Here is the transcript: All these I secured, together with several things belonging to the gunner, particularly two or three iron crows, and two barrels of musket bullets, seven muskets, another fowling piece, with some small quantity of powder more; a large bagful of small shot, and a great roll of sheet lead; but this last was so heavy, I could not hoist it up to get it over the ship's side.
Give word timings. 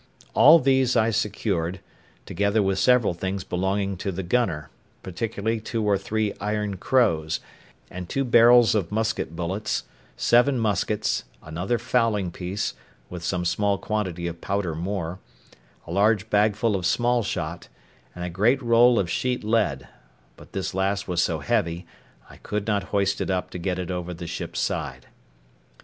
All 0.33 0.57
these 0.57 0.95
I 0.95 1.11
secured, 1.11 1.79
together 2.25 2.63
with 2.63 2.79
several 2.79 3.13
things 3.13 3.43
belonging 3.43 3.97
to 3.97 4.11
the 4.11 4.23
gunner, 4.23 4.71
particularly 5.03 5.59
two 5.59 5.83
or 5.83 5.95
three 5.95 6.33
iron 6.41 6.77
crows, 6.77 7.39
and 7.91 8.09
two 8.09 8.23
barrels 8.23 8.73
of 8.73 8.91
musket 8.91 9.35
bullets, 9.35 9.83
seven 10.17 10.57
muskets, 10.57 11.25
another 11.43 11.77
fowling 11.77 12.31
piece, 12.31 12.73
with 13.11 13.23
some 13.23 13.45
small 13.45 13.77
quantity 13.77 14.25
of 14.25 14.41
powder 14.41 14.73
more; 14.73 15.19
a 15.85 15.91
large 15.91 16.31
bagful 16.31 16.75
of 16.75 16.83
small 16.87 17.21
shot, 17.21 17.67
and 18.15 18.25
a 18.25 18.29
great 18.31 18.59
roll 18.63 18.97
of 18.97 19.07
sheet 19.07 19.43
lead; 19.43 19.87
but 20.35 20.51
this 20.53 20.73
last 20.73 21.07
was 21.07 21.21
so 21.21 21.41
heavy, 21.41 21.85
I 22.27 22.37
could 22.37 22.65
not 22.65 22.85
hoist 22.85 23.21
it 23.21 23.29
up 23.29 23.51
to 23.51 23.59
get 23.59 23.77
it 23.77 23.91
over 23.91 24.15
the 24.15 24.25
ship's 24.25 24.59
side. 24.61 25.05